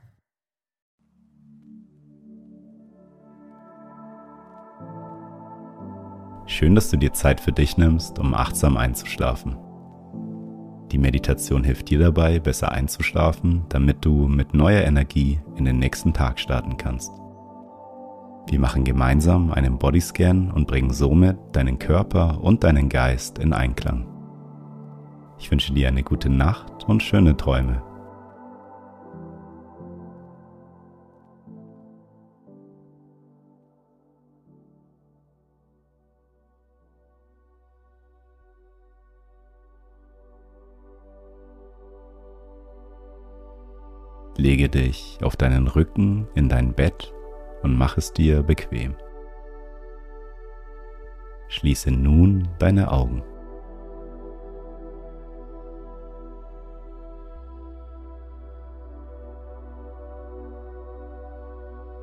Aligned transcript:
Schön, 6.51 6.75
dass 6.75 6.89
du 6.89 6.97
dir 6.97 7.13
Zeit 7.13 7.39
für 7.39 7.53
dich 7.53 7.77
nimmst, 7.77 8.19
um 8.19 8.33
achtsam 8.33 8.75
einzuschlafen. 8.75 9.55
Die 10.91 10.97
Meditation 10.97 11.63
hilft 11.63 11.89
dir 11.89 11.97
dabei, 11.97 12.39
besser 12.39 12.73
einzuschlafen, 12.73 13.63
damit 13.69 14.03
du 14.03 14.27
mit 14.27 14.53
neuer 14.53 14.81
Energie 14.81 15.39
in 15.55 15.63
den 15.63 15.79
nächsten 15.79 16.11
Tag 16.11 16.41
starten 16.41 16.75
kannst. 16.75 17.13
Wir 18.49 18.59
machen 18.59 18.83
gemeinsam 18.83 19.51
einen 19.51 19.77
Bodyscan 19.77 20.51
und 20.51 20.67
bringen 20.67 20.91
somit 20.91 21.37
deinen 21.53 21.79
Körper 21.79 22.43
und 22.43 22.65
deinen 22.65 22.89
Geist 22.89 23.39
in 23.39 23.53
Einklang. 23.53 24.05
Ich 25.39 25.49
wünsche 25.51 25.71
dir 25.73 25.87
eine 25.87 26.03
gute 26.03 26.29
Nacht 26.29 26.83
und 26.85 27.01
schöne 27.01 27.37
Träume. 27.37 27.81
Lege 44.61 44.83
dich 44.83 45.17
auf 45.23 45.35
deinen 45.35 45.67
Rücken 45.67 46.27
in 46.35 46.47
dein 46.47 46.75
Bett 46.75 47.11
und 47.63 47.75
mach 47.75 47.97
es 47.97 48.13
dir 48.13 48.43
bequem. 48.43 48.93
Schließe 51.47 51.89
nun 51.89 52.47
deine 52.59 52.91
Augen. 52.91 53.23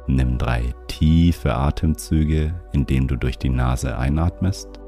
Nimm 0.08 0.36
drei 0.36 0.74
tiefe 0.88 1.54
Atemzüge, 1.54 2.60
indem 2.72 3.06
du 3.06 3.14
durch 3.14 3.38
die 3.38 3.50
Nase 3.50 3.96
einatmest 3.96 4.80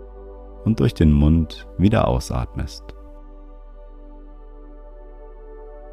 und 0.65 0.81
durch 0.81 0.95
den 0.95 1.13
Mund 1.13 1.69
wieder 1.79 2.09
ausatmest. 2.09 2.83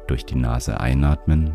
Durch 0.08 0.26
die 0.26 0.38
Nase 0.38 0.80
einatmen 0.80 1.54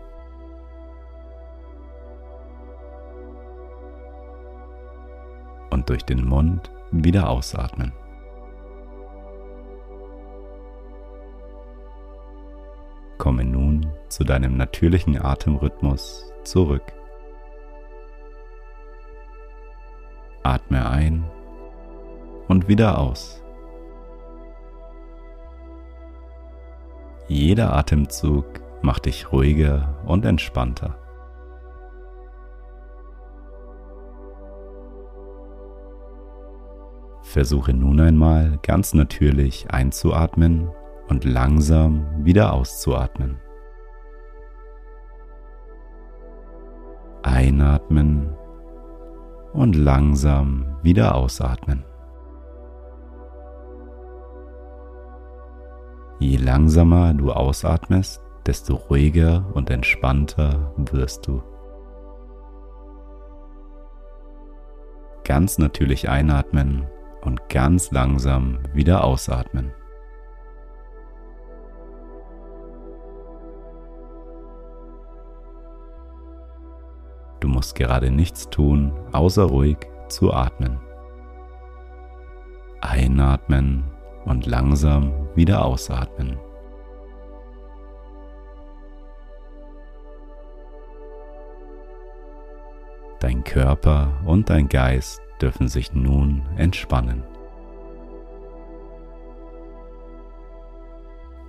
Und 5.71 5.89
durch 5.89 6.03
den 6.03 6.23
Mund 6.25 6.69
wieder 6.91 7.29
ausatmen. 7.29 7.93
Komme 13.17 13.43
nun 13.43 13.91
zu 14.09 14.23
deinem 14.23 14.57
natürlichen 14.57 15.21
Atemrhythmus 15.21 16.31
zurück. 16.43 16.83
Atme 20.43 20.89
ein 20.89 21.23
und 22.47 22.67
wieder 22.67 22.97
aus. 22.97 23.43
Jeder 27.27 27.73
Atemzug 27.73 28.45
macht 28.81 29.05
dich 29.05 29.31
ruhiger 29.31 29.95
und 30.05 30.25
entspannter. 30.25 31.00
Versuche 37.31 37.73
nun 37.73 38.01
einmal 38.01 38.59
ganz 38.61 38.93
natürlich 38.93 39.71
einzuatmen 39.71 40.69
und 41.07 41.23
langsam 41.23 42.05
wieder 42.25 42.51
auszuatmen. 42.51 43.39
Einatmen 47.23 48.35
und 49.53 49.77
langsam 49.77 50.75
wieder 50.83 51.15
ausatmen. 51.15 51.85
Je 56.19 56.35
langsamer 56.35 57.13
du 57.13 57.31
ausatmest, 57.31 58.21
desto 58.45 58.75
ruhiger 58.75 59.45
und 59.53 59.69
entspannter 59.69 60.73
wirst 60.91 61.27
du. 61.27 61.41
Ganz 65.23 65.57
natürlich 65.59 66.09
einatmen 66.09 66.87
und 67.21 67.49
ganz 67.49 67.91
langsam 67.91 68.59
wieder 68.73 69.03
ausatmen. 69.03 69.71
Du 77.39 77.47
musst 77.47 77.75
gerade 77.75 78.11
nichts 78.11 78.49
tun, 78.49 78.93
außer 79.11 79.43
ruhig 79.43 79.77
zu 80.09 80.31
atmen. 80.31 80.79
Einatmen 82.81 83.83
und 84.25 84.45
langsam 84.45 85.27
wieder 85.35 85.65
ausatmen. 85.65 86.37
Dein 93.19 93.43
Körper 93.43 94.19
und 94.25 94.49
dein 94.49 94.67
Geist 94.67 95.21
dürfen 95.41 95.67
sich 95.67 95.93
nun 95.93 96.43
entspannen. 96.57 97.23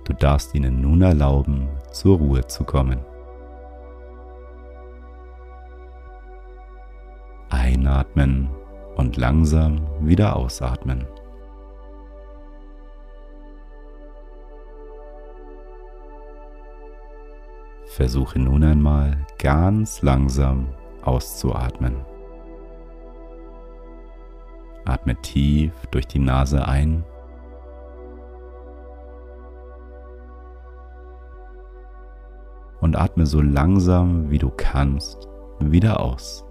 Du 0.05 0.13
darfst 0.13 0.53
ihnen 0.53 0.81
nun 0.81 1.01
erlauben, 1.01 1.69
zur 1.91 2.17
Ruhe 2.17 2.45
zu 2.47 2.63
kommen. 2.65 2.99
Einatmen 7.49 8.49
und 8.95 9.15
langsam 9.15 9.87
wieder 10.01 10.35
ausatmen. 10.35 11.07
Versuche 17.85 18.39
nun 18.39 18.63
einmal 18.63 19.25
ganz 19.37 20.01
langsam 20.01 20.67
auszuatmen. 21.03 22.12
Atme 25.03 25.21
tief 25.21 25.73
durch 25.91 26.07
die 26.07 26.19
Nase 26.19 26.65
ein. 26.65 27.03
Und 32.79 32.95
atme 32.95 33.25
so 33.25 33.41
langsam 33.41 34.31
wie 34.31 34.37
du 34.37 34.49
kannst 34.49 35.27
wieder 35.59 35.99
aus. 35.99 36.45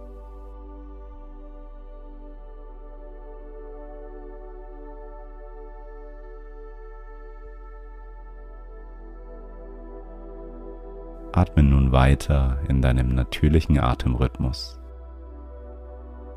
Atme 11.33 11.63
nun 11.63 11.91
weiter 11.91 12.59
in 12.69 12.83
deinem 12.83 13.15
natürlichen 13.15 13.79
Atemrhythmus. 13.79 14.79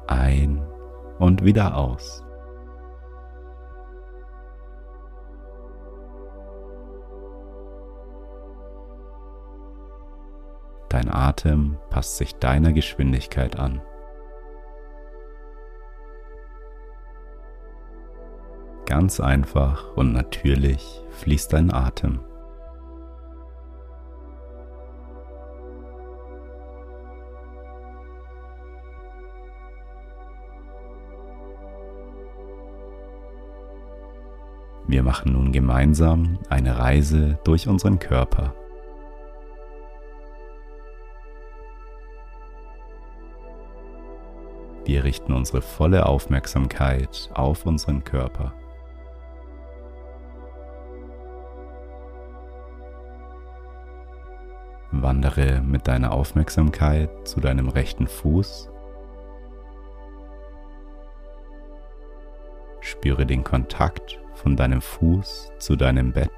Ein 0.07 0.65
und 1.19 1.43
wieder 1.43 1.77
aus. 1.77 2.23
Dein 10.89 11.13
Atem 11.13 11.77
passt 11.89 12.17
sich 12.17 12.35
deiner 12.35 12.71
Geschwindigkeit 12.71 13.59
an. 13.59 13.81
Ganz 18.85 19.19
einfach 19.19 19.97
und 19.97 20.13
natürlich 20.13 21.03
fließt 21.09 21.51
dein 21.51 21.73
Atem. 21.73 22.19
Wir 34.95 35.03
machen 35.03 35.33
nun 35.33 35.51
gemeinsam 35.51 36.39
eine 36.47 36.79
Reise 36.79 37.37
durch 37.43 37.67
unseren 37.67 37.99
Körper. 37.99 38.55
Wir 44.85 45.03
richten 45.03 45.33
unsere 45.33 45.61
volle 45.61 46.05
Aufmerksamkeit 46.05 47.29
auf 47.33 47.65
unseren 47.65 48.05
Körper. 48.05 48.53
Wandere 54.93 55.59
mit 55.59 55.89
deiner 55.89 56.13
Aufmerksamkeit 56.13 57.27
zu 57.27 57.41
deinem 57.41 57.67
rechten 57.67 58.07
Fuß. 58.07 58.69
Spüre 62.79 63.25
den 63.25 63.43
Kontakt 63.43 64.21
von 64.45 64.55
deinem 64.55 64.79
Fuß 64.79 65.53
zu 65.57 65.75
deinem 65.75 66.13
Bett. 66.13 66.29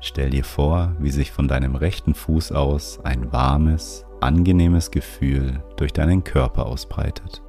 Stell 0.00 0.28
dir 0.28 0.44
vor, 0.44 0.94
wie 0.98 1.10
sich 1.10 1.32
von 1.32 1.48
deinem 1.48 1.76
rechten 1.76 2.14
Fuß 2.14 2.52
aus 2.52 3.00
ein 3.04 3.32
warmes, 3.32 4.04
angenehmes 4.20 4.90
Gefühl 4.90 5.64
durch 5.78 5.94
deinen 5.94 6.24
Körper 6.24 6.66
ausbreitet. 6.66 7.42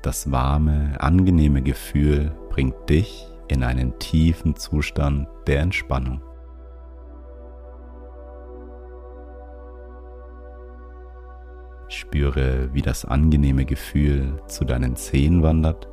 Das 0.00 0.30
warme, 0.30 0.94
angenehme 1.00 1.60
Gefühl 1.60 2.36
bringt 2.50 2.88
dich 2.88 3.29
in 3.50 3.62
einen 3.62 3.98
tiefen 3.98 4.56
Zustand 4.56 5.28
der 5.46 5.60
Entspannung. 5.60 6.22
Spüre, 11.88 12.72
wie 12.72 12.82
das 12.82 13.04
angenehme 13.04 13.64
Gefühl 13.64 14.40
zu 14.46 14.64
deinen 14.64 14.94
Zehen 14.96 15.42
wandert. 15.42 15.88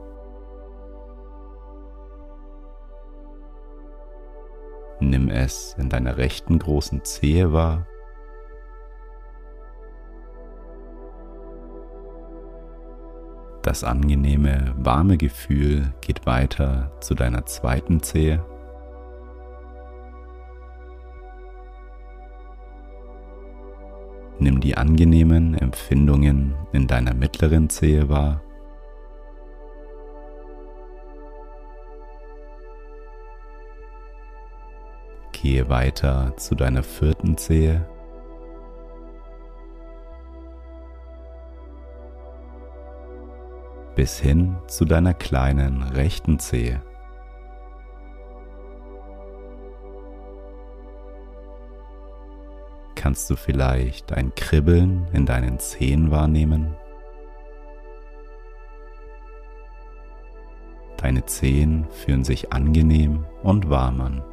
Nimm 4.99 5.29
es 5.29 5.75
in 5.79 5.89
deiner 5.89 6.17
rechten 6.17 6.59
großen 6.59 7.03
Zehe 7.03 7.51
wahr 7.51 7.87
Das 13.67 13.83
angenehme, 13.83 14.73
warme 14.77 15.17
Gefühl 15.17 15.93
geht 15.99 16.25
weiter 16.25 16.89
zu 17.01 17.15
deiner 17.15 17.45
zweiten 17.45 18.01
Zehe. 18.01 18.41
Nimm 24.39 24.61
die 24.61 24.77
angenehmen 24.77 25.53
Empfindungen 25.53 26.55
in 26.71 26.87
deiner 26.87 27.13
mittleren 27.13 27.69
Zehe 27.69 28.07
wahr. 28.07 28.41
Gehe 35.33 35.67
weiter 35.67 36.37
zu 36.37 36.55
deiner 36.55 36.83
vierten 36.83 37.35
Zehe. 37.37 37.85
Bis 43.97 44.19
hin 44.19 44.55
zu 44.67 44.85
deiner 44.85 45.15
kleinen 45.15 45.81
rechten 45.81 46.37
Zehe. 46.37 46.83
Kannst 52.93 53.27
du 53.31 53.35
vielleicht 53.35 54.13
ein 54.13 54.35
Kribbeln 54.35 55.07
in 55.13 55.25
deinen 55.25 55.57
Zehen 55.57 56.11
wahrnehmen? 56.11 56.75
Deine 60.97 61.25
Zehen 61.25 61.87
fühlen 61.89 62.23
sich 62.23 62.53
angenehm 62.53 63.25
und 63.41 63.67
warm 63.67 64.01
an. 64.01 64.23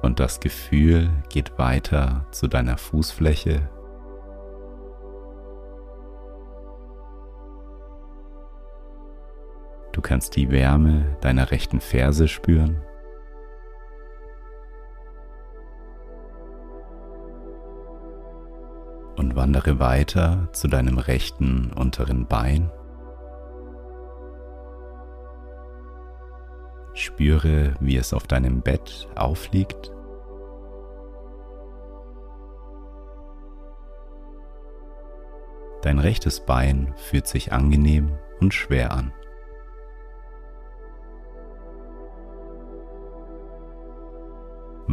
Und 0.00 0.20
das 0.20 0.38
Gefühl 0.38 1.10
geht 1.28 1.58
weiter 1.58 2.24
zu 2.30 2.46
deiner 2.46 2.78
Fußfläche 2.78 3.68
Du 10.00 10.08
kannst 10.08 10.34
die 10.34 10.50
Wärme 10.50 11.18
deiner 11.20 11.50
rechten 11.50 11.78
Ferse 11.78 12.26
spüren. 12.26 12.80
Und 19.18 19.36
wandere 19.36 19.78
weiter 19.78 20.48
zu 20.52 20.68
deinem 20.68 20.96
rechten 20.96 21.70
unteren 21.74 22.26
Bein. 22.26 22.70
Spüre, 26.94 27.74
wie 27.80 27.98
es 27.98 28.14
auf 28.14 28.26
deinem 28.26 28.62
Bett 28.62 29.06
aufliegt. 29.16 29.92
Dein 35.82 35.98
rechtes 35.98 36.40
Bein 36.46 36.94
fühlt 36.96 37.26
sich 37.26 37.52
angenehm 37.52 38.18
und 38.40 38.54
schwer 38.54 38.92
an. 38.92 39.12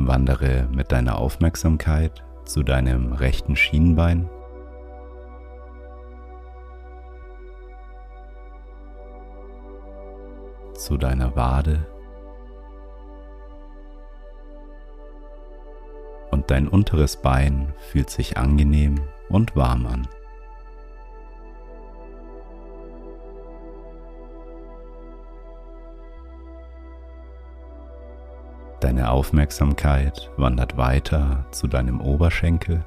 Wandere 0.06 0.68
mit 0.72 0.92
deiner 0.92 1.18
Aufmerksamkeit 1.18 2.24
zu 2.44 2.62
deinem 2.62 3.14
rechten 3.14 3.56
Schienbein. 3.56 4.30
Zu 10.74 10.98
deiner 10.98 11.36
Wade. 11.36 11.88
Und 16.30 16.52
dein 16.52 16.68
unteres 16.68 17.18
Bein 17.18 17.74
fühlt 17.80 18.10
sich 18.10 18.38
angenehm 18.38 19.02
und 19.30 19.56
warm 19.56 19.88
an. 19.88 20.08
Deine 28.80 29.10
Aufmerksamkeit 29.10 30.30
wandert 30.38 30.78
weiter 30.78 31.48
zu 31.50 31.68
deinem 31.68 32.00
Oberschenkel. 32.00 32.86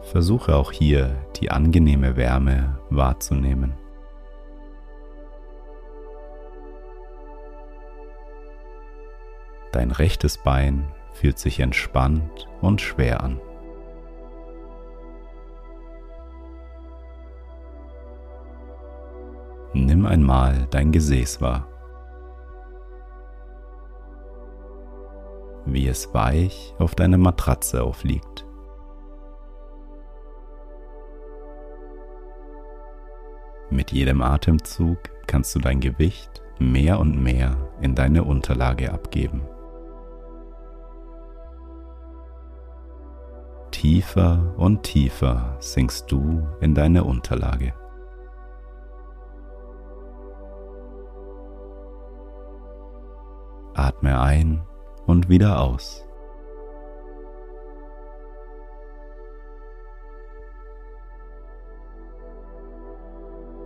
Versuche 0.00 0.56
auch 0.56 0.72
hier 0.72 1.14
die 1.36 1.50
angenehme 1.50 2.16
Wärme 2.16 2.78
wahrzunehmen. 2.88 3.74
Dein 9.72 9.90
rechtes 9.90 10.38
Bein 10.38 10.86
fühlt 11.12 11.38
sich 11.38 11.60
entspannt 11.60 12.48
und 12.62 12.80
schwer 12.80 13.22
an. 13.22 13.38
Nimm 19.74 20.06
einmal 20.06 20.66
dein 20.70 20.92
Gesäß 20.92 21.40
wahr. 21.40 21.71
wie 25.66 25.88
es 25.88 26.12
weich 26.14 26.74
auf 26.78 26.94
deiner 26.94 27.18
Matratze 27.18 27.82
aufliegt. 27.82 28.46
Mit 33.70 33.90
jedem 33.90 34.20
Atemzug 34.20 34.98
kannst 35.26 35.54
du 35.54 35.58
dein 35.58 35.80
Gewicht 35.80 36.42
mehr 36.58 37.00
und 37.00 37.22
mehr 37.22 37.56
in 37.80 37.94
deine 37.94 38.24
Unterlage 38.24 38.92
abgeben. 38.92 39.42
Tiefer 43.70 44.54
und 44.58 44.82
tiefer 44.82 45.56
sinkst 45.58 46.12
du 46.12 46.46
in 46.60 46.74
deine 46.74 47.04
Unterlage. 47.04 47.72
Atme 53.74 54.20
ein 54.20 54.62
und 55.06 55.28
wieder 55.28 55.60
aus. 55.60 56.04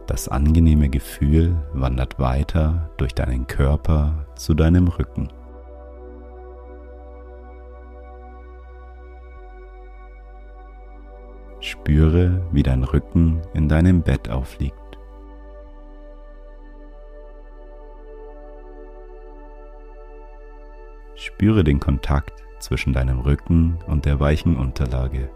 Das 0.06 0.28
angenehme 0.28 0.88
Gefühl 0.88 1.56
wandert 1.72 2.18
weiter 2.20 2.90
durch 2.96 3.12
deinen 3.12 3.46
Körper 3.46 4.26
zu 4.36 4.54
deinem 4.54 4.86
Rücken. 4.86 5.28
Spüre, 11.60 12.46
wie 12.52 12.62
dein 12.62 12.84
Rücken 12.84 13.42
in 13.52 13.68
deinem 13.68 14.02
Bett 14.02 14.30
aufliegt. 14.30 14.85
Spüre 21.16 21.64
den 21.64 21.80
Kontakt 21.80 22.44
zwischen 22.58 22.92
deinem 22.92 23.20
Rücken 23.20 23.78
und 23.86 24.04
der 24.04 24.20
weichen 24.20 24.56
Unterlage. 24.56 25.30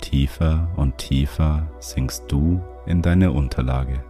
Tiefer 0.00 0.68
und 0.76 0.98
tiefer 0.98 1.68
sinkst 1.78 2.24
du 2.28 2.60
in 2.84 3.00
deine 3.00 3.30
Unterlage. 3.30 4.02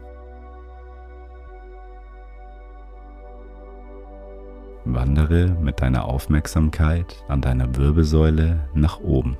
Wandere 4.87 5.49
mit 5.61 5.83
deiner 5.83 6.07
Aufmerksamkeit 6.07 7.23
an 7.28 7.42
deiner 7.42 7.76
Wirbelsäule 7.76 8.69
nach 8.73 8.99
oben. 9.00 9.37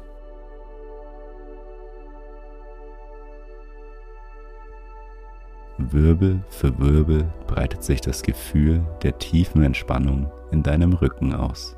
Wirbel 5.93 6.43
für 6.49 6.79
Wirbel 6.79 7.33
breitet 7.47 7.83
sich 7.83 8.01
das 8.01 8.23
Gefühl 8.23 8.85
der 9.03 9.19
tiefen 9.19 9.63
Entspannung 9.63 10.31
in 10.51 10.63
deinem 10.63 10.93
Rücken 10.93 11.35
aus. 11.35 11.77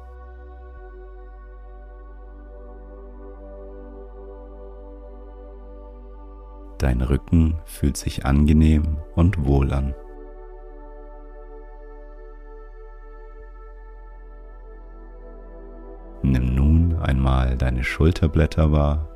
Dein 6.78 7.00
Rücken 7.00 7.58
fühlt 7.64 7.96
sich 7.96 8.26
angenehm 8.26 8.98
und 9.14 9.46
wohl 9.46 9.72
an. 9.72 9.94
Nimm 16.22 16.54
nun 16.54 16.96
einmal 16.96 17.56
deine 17.56 17.84
Schulterblätter 17.84 18.72
wahr 18.72 19.11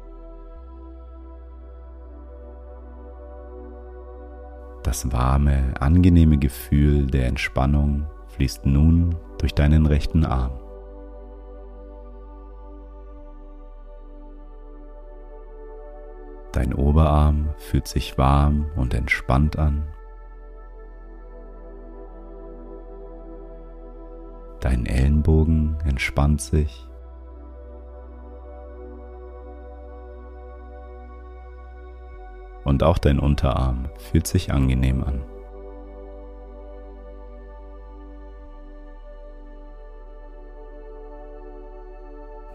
Das 4.96 5.12
warme, 5.12 5.74
angenehme 5.78 6.38
Gefühl 6.38 7.06
der 7.06 7.26
Entspannung 7.26 8.06
fließt 8.28 8.64
nun 8.64 9.14
durch 9.36 9.52
deinen 9.52 9.84
rechten 9.84 10.24
Arm. 10.24 10.58
Dein 16.52 16.72
Oberarm 16.72 17.50
fühlt 17.58 17.86
sich 17.86 18.16
warm 18.16 18.70
und 18.74 18.94
entspannt 18.94 19.58
an. 19.58 19.86
Dein 24.60 24.86
Ellenbogen 24.86 25.76
entspannt 25.84 26.40
sich. 26.40 26.88
Und 32.66 32.82
auch 32.82 32.98
dein 32.98 33.20
Unterarm 33.20 33.88
fühlt 33.96 34.26
sich 34.26 34.52
angenehm 34.52 35.04
an. 35.04 35.22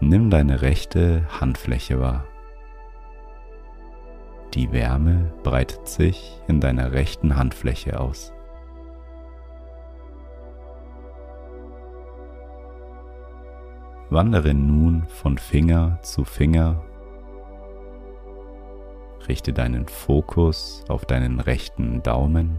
Nimm 0.00 0.28
deine 0.28 0.60
rechte 0.60 1.26
Handfläche 1.40 1.98
wahr. 1.98 2.26
Die 4.52 4.70
Wärme 4.70 5.32
breitet 5.42 5.88
sich 5.88 6.38
in 6.46 6.60
deiner 6.60 6.92
rechten 6.92 7.36
Handfläche 7.36 7.98
aus. 7.98 8.34
Wandere 14.10 14.52
nun 14.52 15.06
von 15.06 15.38
Finger 15.38 15.98
zu 16.02 16.24
Finger 16.24 16.84
Richte 19.28 19.52
deinen 19.52 19.86
Fokus 19.86 20.84
auf 20.88 21.04
deinen 21.04 21.40
rechten 21.40 22.02
Daumen. 22.02 22.58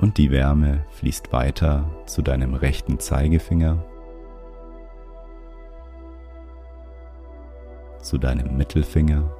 Und 0.00 0.16
die 0.16 0.30
Wärme 0.30 0.86
fließt 0.90 1.30
weiter 1.30 1.90
zu 2.06 2.22
deinem 2.22 2.54
rechten 2.54 2.98
Zeigefinger, 2.98 3.84
zu 7.98 8.16
deinem 8.16 8.56
Mittelfinger, 8.56 9.30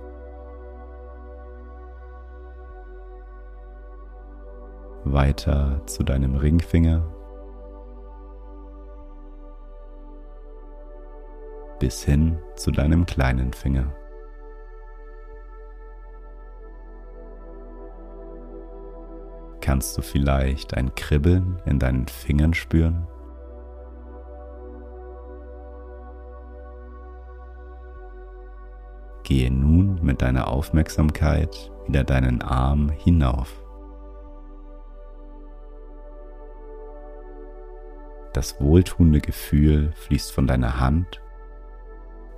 weiter 5.04 5.80
zu 5.86 6.04
deinem 6.04 6.36
Ringfinger 6.36 7.10
bis 11.80 12.04
hin 12.04 12.38
zu 12.54 12.70
deinem 12.70 13.06
kleinen 13.06 13.52
Finger. 13.52 13.92
Kannst 19.60 19.96
du 19.98 20.02
vielleicht 20.02 20.74
ein 20.74 20.94
Kribbeln 20.94 21.60
in 21.64 21.78
deinen 21.78 22.06
Fingern 22.06 22.54
spüren? 22.54 23.06
Gehe 29.24 29.50
nun 29.50 30.00
mit 30.02 30.22
deiner 30.22 30.48
Aufmerksamkeit 30.48 31.70
wieder 31.86 32.04
deinen 32.04 32.42
Arm 32.42 32.90
hinauf. 32.90 33.62
Das 38.32 38.60
wohltuende 38.60 39.20
Gefühl 39.20 39.92
fließt 39.92 40.32
von 40.32 40.46
deiner 40.46 40.80
Hand 40.80 41.20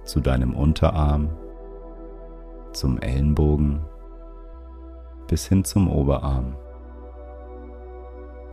zu 0.04 0.20
deinem 0.20 0.54
Unterarm, 0.54 1.30
zum 2.72 2.98
Ellenbogen 2.98 3.80
bis 5.28 5.46
hin 5.46 5.64
zum 5.64 5.90
Oberarm 5.90 6.56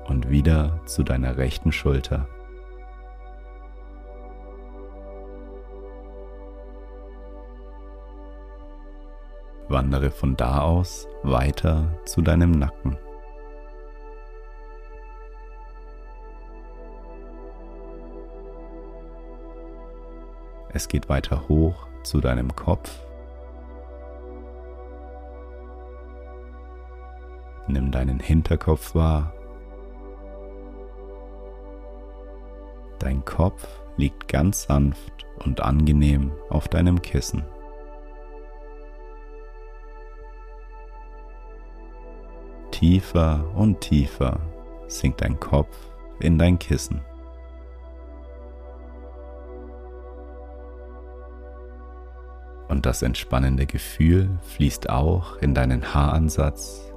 und 0.08 0.30
wieder 0.30 0.80
zu 0.86 1.04
deiner 1.04 1.38
rechten 1.38 1.72
Schulter. 1.72 2.28
Wandere 9.68 10.10
von 10.10 10.36
da 10.36 10.62
aus 10.62 11.08
weiter 11.22 12.00
zu 12.06 12.22
deinem 12.22 12.52
Nacken. 12.52 12.98
Es 20.72 20.88
geht 20.88 21.10
weiter 21.10 21.48
hoch 21.50 21.88
zu 22.04 22.22
deinem 22.22 22.56
Kopf. 22.56 22.92
Nimm 27.68 27.92
deinen 27.92 28.20
Hinterkopf 28.20 28.94
wahr. 28.94 29.34
Dein 33.00 33.24
Kopf 33.26 33.68
liegt 33.98 34.28
ganz 34.28 34.64
sanft 34.64 35.26
und 35.46 35.62
angenehm 35.62 36.32
auf 36.50 36.68
deinem 36.68 37.02
Kissen. 37.02 37.46
Tiefer 42.72 43.46
und 43.56 43.82
tiefer 43.82 44.40
sinkt 44.88 45.22
dein 45.22 45.40
Kopf 45.40 45.76
in 46.20 46.38
dein 46.38 46.60
Kissen. 46.60 47.02
und 52.80 52.86
das 52.86 53.02
entspannende 53.02 53.66
Gefühl 53.66 54.40
fließt 54.42 54.90
auch 54.90 55.36
in 55.40 55.54
deinen 55.54 55.94
Haaransatz. 55.94 56.94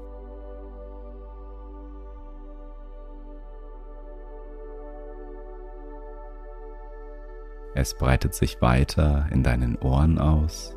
Es 7.75 7.95
breitet 7.95 8.33
sich 8.33 8.63
weiter 8.63 9.27
in 9.33 9.43
deinen 9.43 9.75
Ohren 9.75 10.21
aus, 10.21 10.77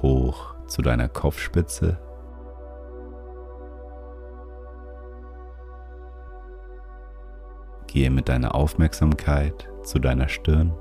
hoch 0.00 0.54
zu 0.66 0.80
deiner 0.80 1.10
Kopfspitze. 1.10 1.98
Gehe 7.86 8.10
mit 8.10 8.30
deiner 8.30 8.54
Aufmerksamkeit 8.54 9.68
zu 9.82 9.98
deiner 9.98 10.28
Stirn. 10.30 10.72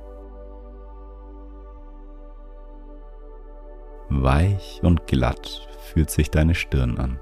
Weich 4.24 4.80
und 4.84 5.08
glatt 5.08 5.68
fühlt 5.80 6.10
sich 6.10 6.32
deine 6.32 6.56
Stirn 6.56 6.98
an. 6.98 7.20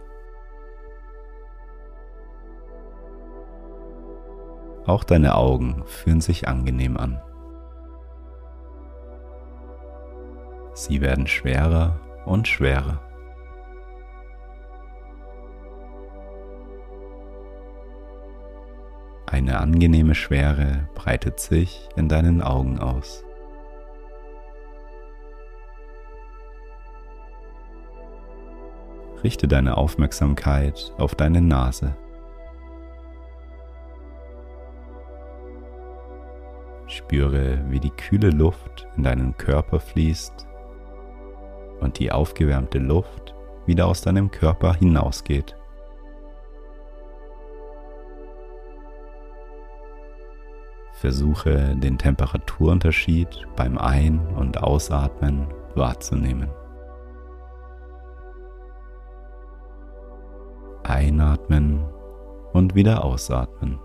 Auch 4.86 5.04
deine 5.04 5.36
Augen 5.36 5.84
fühlen 5.86 6.22
sich 6.22 6.48
angenehm 6.48 6.98
an. 6.98 7.22
Sie 10.74 11.02
werden 11.02 11.28
schwerer 11.28 12.00
und 12.26 12.48
schwerer. 12.48 13.00
Eine 19.26 19.60
angenehme 19.60 20.16
Schwere 20.16 20.90
breitet 20.94 21.40
sich 21.40 21.90
in 21.96 22.08
deinen 22.08 22.42
Augen 22.42 22.80
aus. 22.80 23.24
Richte 29.24 29.48
deine 29.48 29.78
Aufmerksamkeit 29.78 30.94
auf 30.98 31.16
deine 31.16 31.42
Nase. 31.42 31.96
Spüre, 36.88 37.64
wie 37.70 37.80
die 37.80 37.90
kühle 37.90 38.30
Luft 38.30 38.86
in 38.98 39.04
deinen 39.04 39.36
Körper 39.38 39.80
fließt 39.80 40.46
und 41.80 42.00
die 42.00 42.12
aufgewärmte 42.12 42.80
Luft 42.80 43.34
wieder 43.66 43.88
aus 43.88 44.02
deinem 44.02 44.30
Körper 44.30 44.74
hinausgeht. 44.74 45.56
Versuche 50.94 51.76
den 51.76 51.98
Temperaturunterschied 51.98 53.48
beim 53.56 53.78
Ein- 53.78 54.26
und 54.36 54.62
Ausatmen 54.62 55.48
wahrzunehmen. 55.76 56.50
Einatmen 60.84 61.86
und 62.54 62.76
wieder 62.76 63.04
ausatmen. 63.04 63.80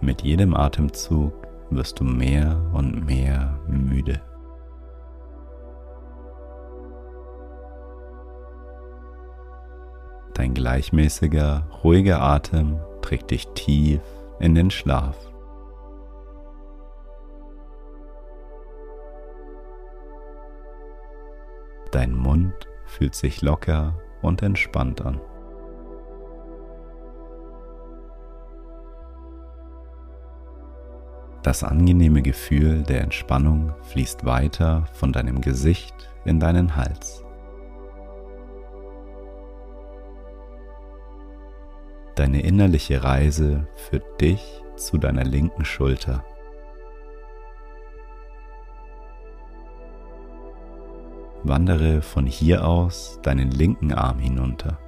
Mit 0.00 0.22
jedem 0.22 0.54
Atemzug 0.54 1.32
wirst 1.70 2.00
du 2.00 2.04
mehr 2.04 2.60
und 2.74 3.06
mehr 3.06 3.58
müde. 3.66 4.20
Dein 10.34 10.52
gleichmäßiger, 10.52 11.66
ruhiger 11.82 12.20
Atem 12.20 12.78
trägt 13.00 13.30
dich 13.30 13.46
tief 13.54 14.02
in 14.40 14.54
den 14.54 14.70
Schlaf. 14.70 15.16
Dein 21.94 22.12
Mund 22.12 22.52
fühlt 22.86 23.14
sich 23.14 23.40
locker 23.40 23.94
und 24.20 24.42
entspannt 24.42 25.00
an. 25.02 25.20
Das 31.44 31.62
angenehme 31.62 32.22
Gefühl 32.22 32.82
der 32.82 33.02
Entspannung 33.02 33.74
fließt 33.82 34.24
weiter 34.24 34.86
von 34.92 35.12
deinem 35.12 35.40
Gesicht 35.40 35.94
in 36.24 36.40
deinen 36.40 36.74
Hals. 36.74 37.24
Deine 42.16 42.42
innerliche 42.42 43.04
Reise 43.04 43.68
führt 43.76 44.20
dich 44.20 44.64
zu 44.74 44.98
deiner 44.98 45.22
linken 45.22 45.64
Schulter. 45.64 46.24
Wandere 51.44 52.00
von 52.00 52.26
hier 52.26 52.66
aus 52.66 53.20
deinen 53.22 53.50
linken 53.50 53.92
Arm 53.92 54.18
hinunter. 54.18 54.78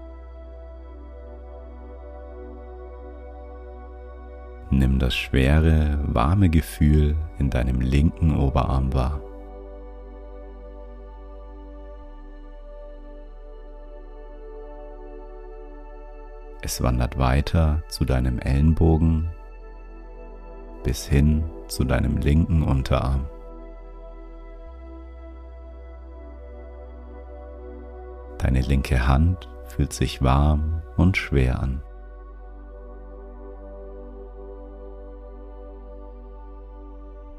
Nimm 4.71 4.99
das 4.99 5.15
schwere, 5.15 5.99
warme 6.07 6.49
Gefühl 6.49 7.15
in 7.39 7.51
deinem 7.51 7.81
linken 7.81 8.35
Oberarm 8.37 8.93
wahr. 8.95 9.21
Es 16.63 16.83
wandert 16.83 17.19
weiter 17.19 17.83
zu 17.89 18.05
deinem 18.05 18.39
Ellenbogen 18.39 19.31
bis 20.83 21.07
hin 21.07 21.45
zu 21.69 21.85
deinem 21.85 22.17
linken 22.17 22.63
Unterarm. 22.63 23.27
Deine 28.47 28.61
linke 28.61 29.09
Hand 29.09 29.49
fühlt 29.65 29.93
sich 29.93 30.23
warm 30.23 30.81
und 30.97 31.17
schwer 31.17 31.59
an. 31.59 31.83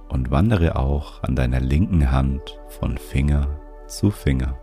Und 0.09 0.31
wandere 0.31 0.75
auch 0.75 1.23
an 1.23 1.37
deiner 1.37 1.61
linken 1.61 2.11
Hand 2.11 2.59
von 2.67 2.97
Finger 2.97 3.47
zu 3.87 4.11
Finger. 4.11 4.59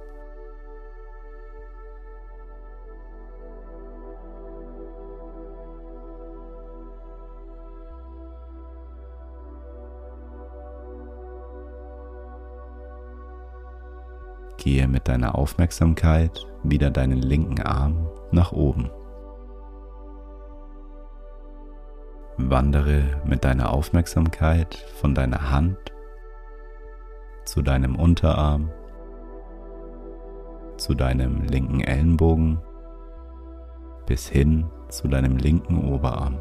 Gehe 14.65 14.89
mit 14.89 15.09
deiner 15.09 15.35
Aufmerksamkeit 15.35 16.47
wieder 16.63 16.91
deinen 16.91 17.21
linken 17.21 17.61
Arm 17.61 18.09
nach 18.31 18.51
oben. 18.53 18.91
Wandere 22.39 23.03
mit 23.27 23.45
deiner 23.45 23.75
Aufmerksamkeit 23.75 24.75
von 24.75 25.15
deiner 25.15 25.51
Hand 25.51 25.77
zu 27.45 27.61
deinem 27.61 27.95
Unterarm, 27.95 28.71
zu 30.79 30.95
deinem 30.95 31.43
linken 31.43 31.83
Ellenbogen 31.83 32.63
bis 34.07 34.27
hin 34.31 34.71
zu 34.89 35.09
deinem 35.09 35.37
linken 35.37 35.93
Oberarm. 35.93 36.39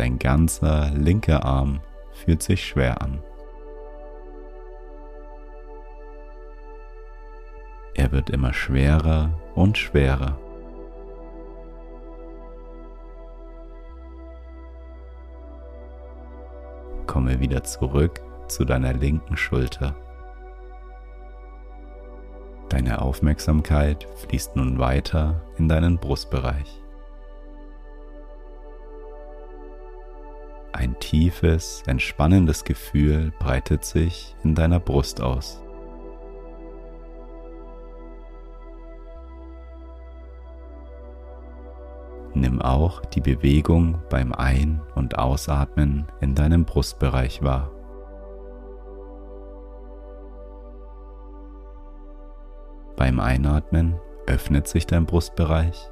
Dein 0.00 0.18
ganzer 0.18 0.92
linker 0.94 1.44
Arm 1.44 1.82
fühlt 2.14 2.42
sich 2.42 2.66
schwer 2.66 3.02
an. 3.02 3.22
Er 7.92 8.10
wird 8.10 8.30
immer 8.30 8.54
schwerer 8.54 9.38
und 9.54 9.76
schwerer. 9.76 10.38
Komme 17.06 17.40
wieder 17.40 17.62
zurück 17.64 18.22
zu 18.48 18.64
deiner 18.64 18.94
linken 18.94 19.36
Schulter. 19.36 19.94
Deine 22.70 23.02
Aufmerksamkeit 23.02 24.08
fließt 24.16 24.56
nun 24.56 24.78
weiter 24.78 25.42
in 25.58 25.68
deinen 25.68 25.98
Brustbereich. 25.98 26.79
Ein 30.80 30.98
tiefes, 30.98 31.82
entspannendes 31.84 32.64
Gefühl 32.64 33.34
breitet 33.38 33.84
sich 33.84 34.34
in 34.42 34.54
deiner 34.54 34.80
Brust 34.80 35.20
aus. 35.20 35.62
Nimm 42.32 42.62
auch 42.62 43.04
die 43.04 43.20
Bewegung 43.20 44.00
beim 44.08 44.32
Ein- 44.32 44.80
und 44.94 45.18
Ausatmen 45.18 46.06
in 46.22 46.34
deinem 46.34 46.64
Brustbereich 46.64 47.42
wahr. 47.42 47.70
Beim 52.96 53.20
Einatmen 53.20 54.00
öffnet 54.26 54.66
sich 54.66 54.86
dein 54.86 55.04
Brustbereich 55.04 55.90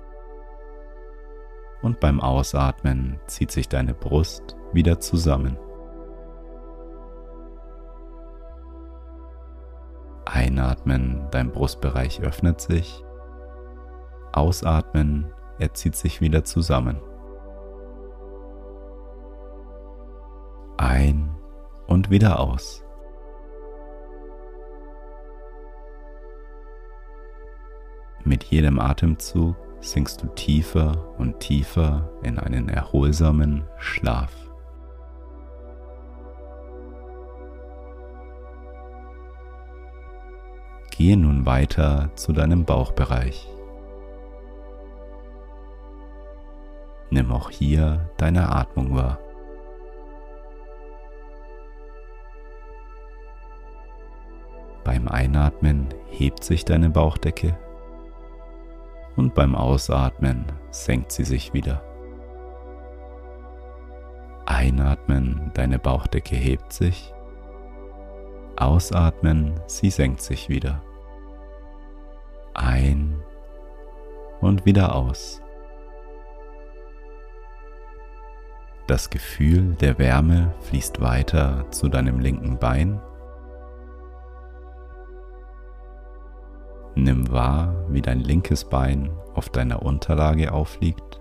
und 1.83 2.01
beim 2.01 2.21
Ausatmen 2.21 3.19
zieht 3.27 3.51
sich 3.51 3.69
deine 3.69 3.95
Brust 3.95 4.57
wieder 4.73 5.01
zusammen. 5.01 5.57
Einatmen, 10.25 11.27
dein 11.31 11.51
Brustbereich 11.51 12.21
öffnet 12.21 12.61
sich. 12.61 13.03
Ausatmen, 14.33 15.33
er 15.59 15.73
zieht 15.75 15.97
sich 15.97 16.21
wieder 16.21 16.45
zusammen. 16.45 17.01
Ein 20.77 21.35
und 21.87 22.11
wieder 22.11 22.38
aus. 22.38 22.85
Mit 28.25 28.45
jedem 28.45 28.79
Atemzug 28.79 29.57
sinkst 29.81 30.23
du 30.23 30.27
tiefer 30.29 31.14
und 31.19 31.41
tiefer 31.41 32.11
in 32.23 32.38
einen 32.38 32.69
erholsamen 32.69 33.64
Schlaf. 33.79 34.33
Gehe 40.91 41.17
nun 41.17 41.47
weiter 41.47 42.11
zu 42.17 42.33
deinem 42.33 42.64
Bauchbereich. 42.64 43.49
Nimm 47.11 47.31
auch 47.33 47.51
hier 47.51 48.11
deine 48.17 48.51
Atmung 48.51 48.95
wahr. 48.95 49.19
Beim 54.83 55.07
Einatmen 55.07 55.88
hebt 56.09 56.43
sich 56.43 56.64
deine 56.64 56.91
Bauchdecke 56.91 57.57
und 59.18 59.35
beim 59.35 59.57
Ausatmen 59.57 60.46
senkt 60.70 61.11
sie 61.11 61.24
sich 61.24 61.52
wieder. 61.52 61.83
Einatmen, 64.46 65.50
deine 65.54 65.81
Bauchdecke 65.81 66.37
hebt 66.37 66.72
sich. 66.72 67.12
Ausatmen, 68.57 69.61
sie 69.66 69.90
senkt 69.90 70.20
sich 70.20 70.48
wieder. 70.48 70.83
Ein 72.54 73.20
und 74.40 74.64
wieder 74.64 74.94
aus. 74.94 75.42
Das 78.87 79.11
Gefühl 79.11 79.74
der 79.81 79.98
Wärme 79.98 80.54
fließt 80.61 81.00
weiter 81.00 81.66
zu 81.72 81.88
deinem 81.88 82.20
linken 82.20 82.57
Bein 82.59 83.00
Nimm 86.98 87.30
wahr, 87.30 87.76
wie 87.90 88.02
dein 88.02 88.18
linkes 88.18 88.64
Bein 88.64 89.12
auf 89.32 89.50
deiner 89.50 89.84
Unterlage 89.84 90.52
aufliegt. 90.52 91.20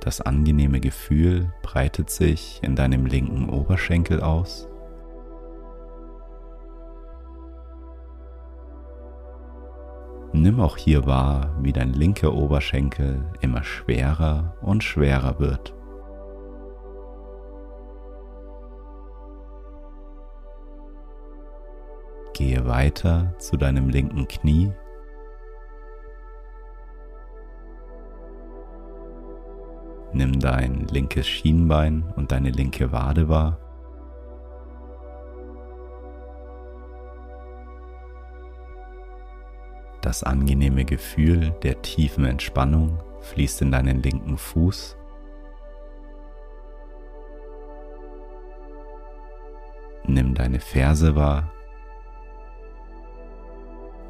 Das 0.00 0.22
angenehme 0.22 0.80
Gefühl 0.80 1.52
breitet 1.62 2.08
sich 2.08 2.58
in 2.62 2.74
deinem 2.74 3.04
linken 3.04 3.50
Oberschenkel 3.50 4.22
aus. 4.22 4.66
Nimm 10.32 10.58
auch 10.58 10.78
hier 10.78 11.04
wahr, 11.04 11.54
wie 11.60 11.74
dein 11.74 11.92
linker 11.92 12.32
Oberschenkel 12.32 13.30
immer 13.42 13.62
schwerer 13.62 14.56
und 14.62 14.82
schwerer 14.82 15.38
wird. 15.38 15.74
Gehe 22.34 22.66
weiter 22.66 23.32
zu 23.38 23.56
deinem 23.56 23.88
linken 23.88 24.26
Knie. 24.26 24.72
Nimm 30.12 30.40
dein 30.40 30.88
linkes 30.88 31.28
Schienbein 31.28 32.12
und 32.16 32.32
deine 32.32 32.50
linke 32.50 32.90
Wade 32.90 33.28
wahr. 33.28 33.58
Das 40.02 40.24
angenehme 40.24 40.84
Gefühl 40.84 41.52
der 41.62 41.82
tiefen 41.82 42.24
Entspannung 42.24 42.98
fließt 43.20 43.62
in 43.62 43.70
deinen 43.70 44.02
linken 44.02 44.36
Fuß. 44.36 44.96
Nimm 50.06 50.34
deine 50.34 50.58
Ferse 50.58 51.14
wahr 51.14 51.53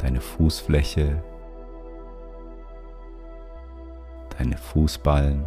deine 0.04 0.20
Fußfläche, 0.20 1.24
deine 4.36 4.58
Fußballen 4.58 5.46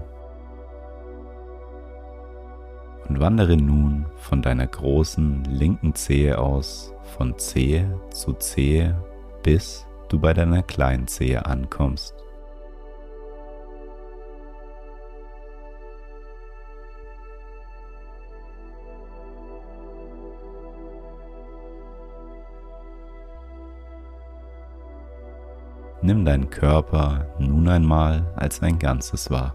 und 3.08 3.20
wandere 3.20 3.56
nun 3.56 4.08
von 4.16 4.42
deiner 4.42 4.66
großen 4.66 5.44
linken 5.44 5.94
Zehe 5.94 6.40
aus 6.40 6.92
von 7.16 7.38
Zehe 7.38 8.02
zu 8.10 8.34
Zehe, 8.34 9.00
bis 9.44 9.86
du 10.10 10.20
bei 10.20 10.34
deiner 10.34 10.64
kleinen 10.64 11.06
Zehe 11.06 11.46
ankommst. 11.46 12.16
Nimm 26.08 26.24
deinen 26.24 26.50
Körper 26.50 27.36
nun 27.38 27.68
einmal 27.68 28.32
als 28.38 28.64
ein 28.64 28.80
Ganzes 28.80 29.30
wahr. 29.30 29.54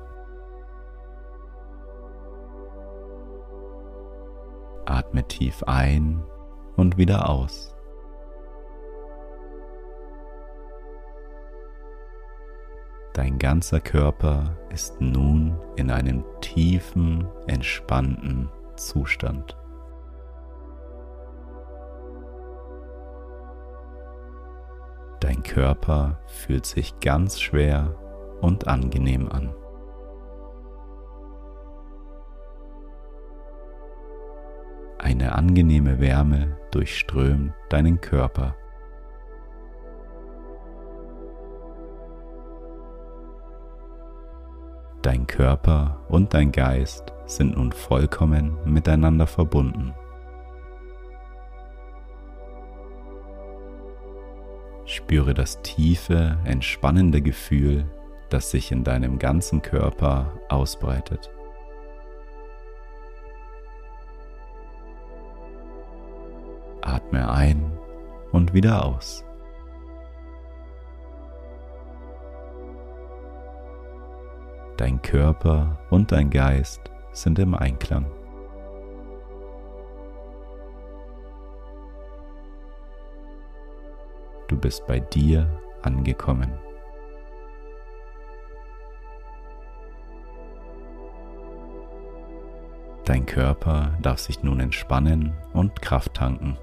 Atme 4.85 5.27
tief 5.27 5.63
ein 5.63 6.23
und 6.77 6.99
wieder 6.99 7.31
aus. 7.31 7.75
Dein 13.15 13.39
ganzer 13.39 13.81
Körper 13.81 14.55
ist 14.69 15.01
nun 15.01 15.59
in 15.77 15.91
einem 15.91 16.23
tiefen, 16.43 17.27
entspannten 17.47 18.51
Zustand. 18.77 19.57
Dein 25.23 25.45
Körper 25.45 26.19
fühlt 26.27 26.67
sich 26.67 26.99
ganz 26.99 27.41
schwer 27.41 27.95
und 28.41 28.67
angenehm 28.67 29.29
an. 29.29 29.55
Eine 34.99 35.37
angenehme 35.37 36.01
Wärme 36.01 36.59
durchströmt 36.73 37.55
deinen 37.69 38.01
Körper. 38.01 38.57
Dein 45.03 45.29
Körper 45.29 46.01
und 46.09 46.35
dein 46.35 46.51
Geist 46.51 47.13
sind 47.27 47.57
nun 47.57 47.71
vollkommen 47.71 48.59
miteinander 48.65 49.29
verbunden. 49.29 49.95
Spüre 54.93 55.33
das 55.33 55.63
tiefe, 55.63 56.37
entspannende 56.45 57.23
Gefühl, 57.23 57.87
das 58.29 58.51
sich 58.51 58.71
in 58.71 58.85
deinem 58.85 59.19
ganzen 59.19 59.63
Körper 59.63 60.39
ausbreitet. 60.51 61.31
Atme 66.83 67.27
ein 67.33 67.73
und 68.33 68.53
wieder 68.53 68.85
aus. 68.85 69.25
Dein 74.77 75.01
Körper 75.01 75.79
und 75.89 76.13
dein 76.13 76.29
Geist 76.29 76.83
sind 77.13 77.39
im 77.39 77.55
Einklang. 77.55 78.05
Du 84.53 84.59
bist 84.59 84.87
bei 84.87 85.01
dir 85.01 85.49
angekommen. 85.81 86.53
Dein 93.07 93.25
Körper 93.25 93.97
darf 94.03 94.19
sich 94.19 94.43
nun 94.43 94.61
entspannen 94.61 95.33
und 95.55 95.81
Kraft 95.81 96.13
tanken. 96.13 96.59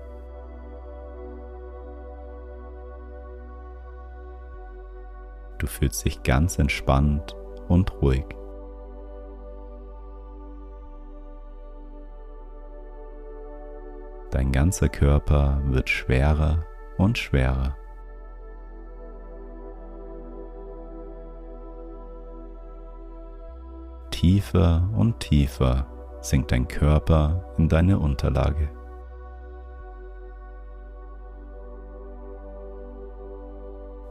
Du 5.57 5.65
fühlst 5.65 6.05
dich 6.05 6.21
ganz 6.21 6.59
entspannt 6.59 7.35
und 7.69 7.91
ruhig. 8.03 8.25
Dein 14.29 14.51
ganzer 14.51 14.89
Körper 14.89 15.59
wird 15.65 15.89
schwerer 15.89 16.63
und 16.99 17.17
schwerer. 17.17 17.75
Tiefer 24.11 24.87
und 24.95 25.19
tiefer 25.21 25.87
sinkt 26.19 26.51
dein 26.51 26.67
Körper 26.67 27.53
in 27.57 27.69
deine 27.69 27.97
Unterlage. 27.97 28.69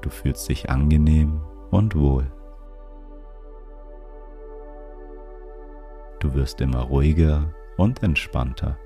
Du 0.01 0.09
fühlst 0.09 0.48
dich 0.48 0.70
angenehm 0.70 1.42
und 1.70 1.94
wohl. 1.94 2.33
Du 6.20 6.33
wirst 6.35 6.62
immer 6.62 6.81
ruhiger 6.85 7.53
und 7.77 8.03
entspannter. 8.03 8.79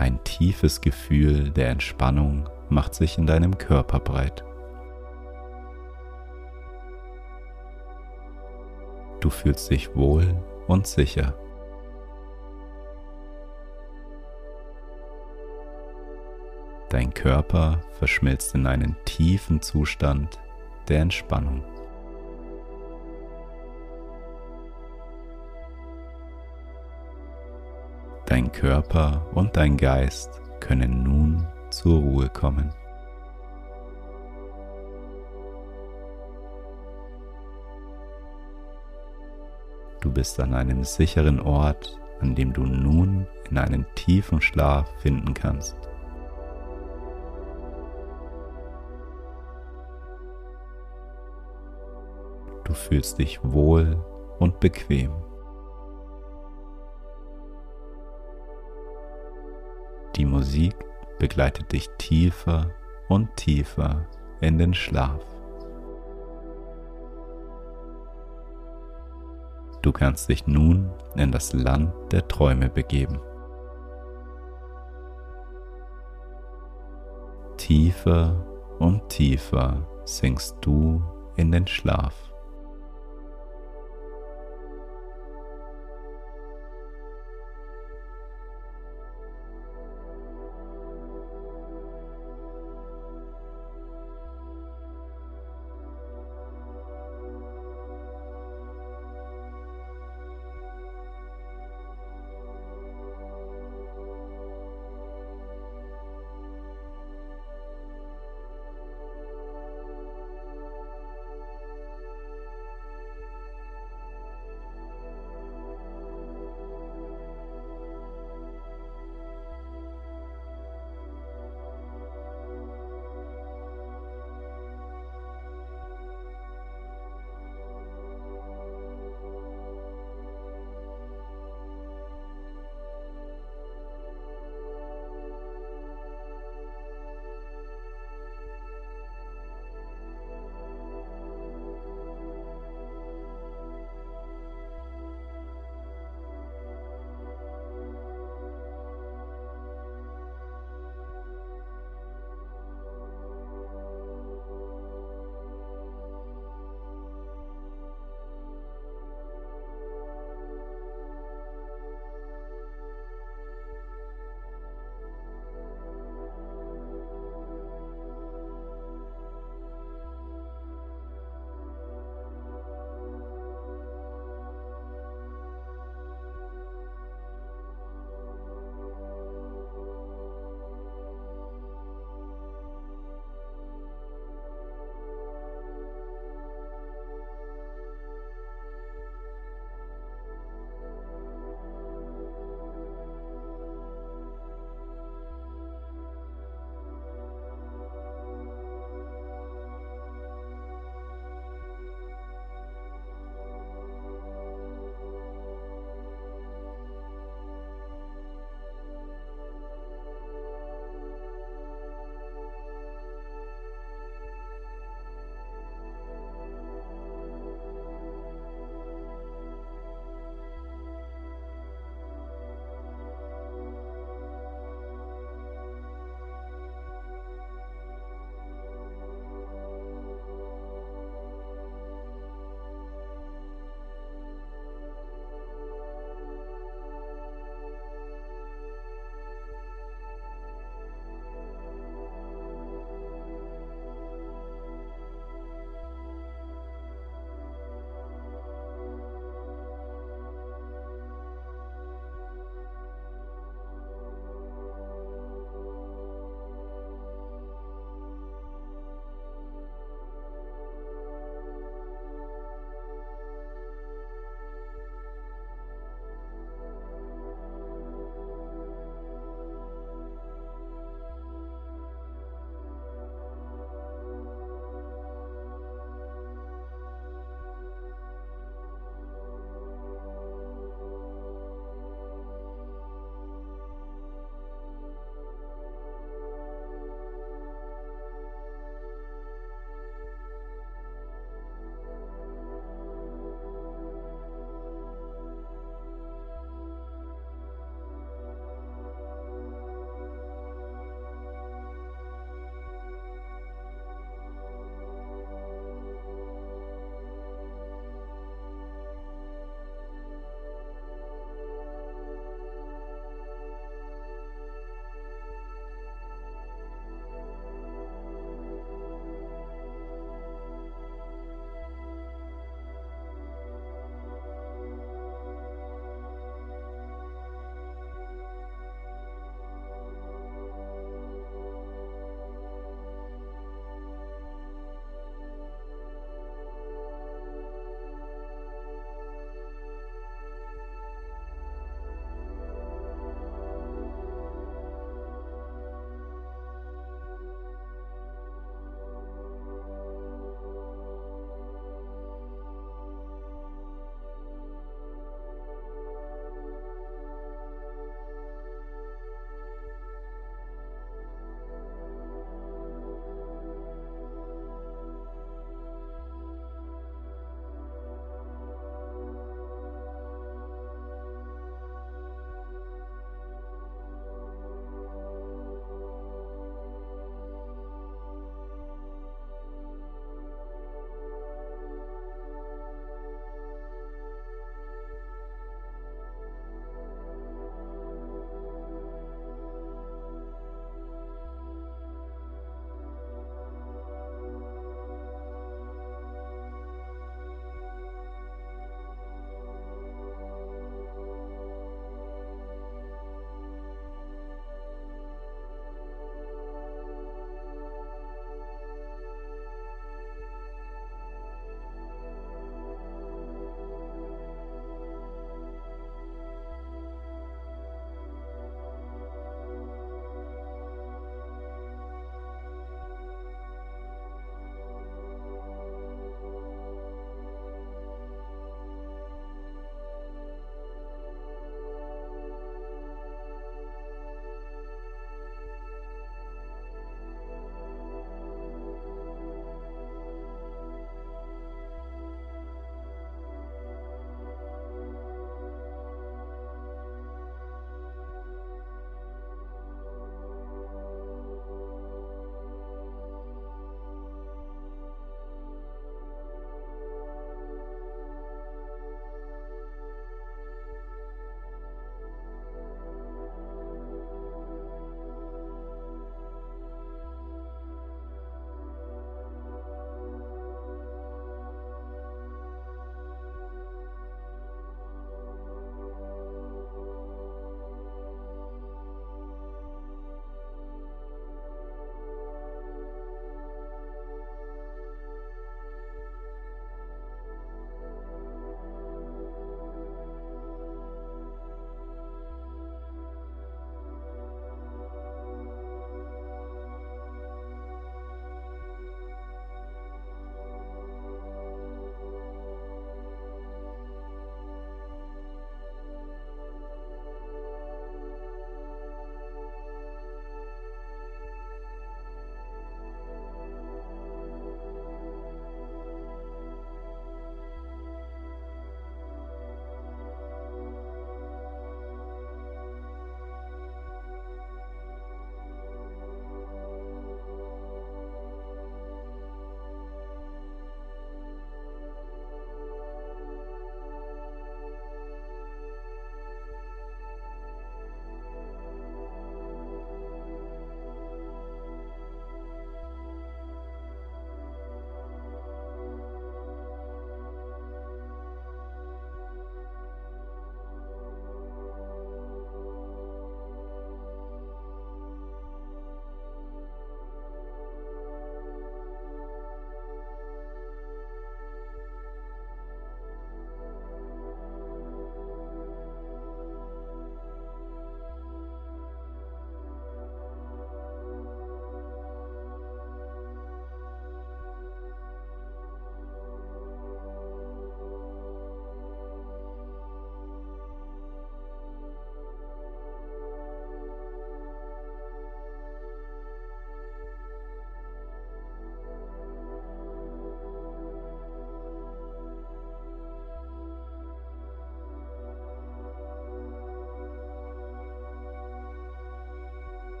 Ein 0.00 0.24
tiefes 0.24 0.80
Gefühl 0.80 1.50
der 1.50 1.68
Entspannung 1.68 2.48
macht 2.70 2.94
sich 2.94 3.18
in 3.18 3.26
deinem 3.26 3.58
Körper 3.58 4.00
breit. 4.00 4.42
Du 9.20 9.28
fühlst 9.28 9.70
dich 9.70 9.94
wohl 9.94 10.42
und 10.68 10.86
sicher. 10.86 11.34
Dein 16.88 17.12
Körper 17.12 17.82
verschmilzt 17.98 18.54
in 18.54 18.66
einen 18.66 18.96
tiefen 19.04 19.60
Zustand 19.60 20.40
der 20.88 21.00
Entspannung. 21.00 21.62
Dein 28.30 28.52
Körper 28.52 29.26
und 29.34 29.56
dein 29.56 29.76
Geist 29.76 30.40
können 30.60 31.02
nun 31.02 31.44
zur 31.70 31.98
Ruhe 31.98 32.28
kommen. 32.28 32.72
Du 40.00 40.12
bist 40.12 40.38
an 40.38 40.54
einem 40.54 40.84
sicheren 40.84 41.40
Ort, 41.40 41.98
an 42.20 42.36
dem 42.36 42.52
du 42.52 42.62
nun 42.62 43.26
in 43.50 43.58
einen 43.58 43.84
tiefen 43.96 44.40
Schlaf 44.40 44.88
finden 45.00 45.34
kannst. 45.34 45.76
Du 52.62 52.74
fühlst 52.74 53.18
dich 53.18 53.40
wohl 53.42 54.00
und 54.38 54.60
bequem. 54.60 55.29
Die 60.16 60.26
Musik 60.26 60.74
begleitet 61.18 61.72
dich 61.72 61.88
tiefer 61.98 62.70
und 63.08 63.34
tiefer 63.36 64.06
in 64.40 64.58
den 64.58 64.74
Schlaf. 64.74 65.24
Du 69.82 69.92
kannst 69.92 70.28
dich 70.28 70.46
nun 70.46 70.90
in 71.16 71.32
das 71.32 71.52
Land 71.52 71.92
der 72.12 72.26
Träume 72.28 72.68
begeben. 72.68 73.20
Tiefer 77.56 78.46
und 78.78 79.08
tiefer 79.08 79.86
sinkst 80.04 80.56
du 80.60 81.02
in 81.36 81.50
den 81.52 81.66
Schlaf. 81.66 82.29